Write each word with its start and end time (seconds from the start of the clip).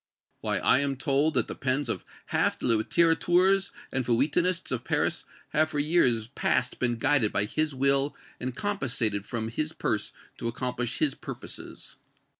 Why, 0.39 0.57
I 0.57 0.79
am 0.79 0.95
told 0.95 1.35
that 1.35 1.45
the 1.47 1.53
pens 1.53 1.87
of 1.87 2.03
half 2.29 2.57
the 2.57 2.65
littérateurs 2.65 3.69
and 3.91 4.03
feuilletonists 4.03 4.71
of 4.71 4.83
Paris 4.83 5.25
have 5.49 5.69
for 5.69 5.77
years 5.77 6.25
past 6.29 6.79
been 6.79 6.95
guided 6.95 7.31
by 7.31 7.45
his 7.45 7.75
will 7.75 8.15
and 8.39 8.55
compensated 8.55 9.27
from 9.27 9.49
his 9.49 9.73
purse 9.73 10.11
to 10.39 10.47
accomplish 10.47 10.97
his 10.97 11.13
purposes. 11.13 11.97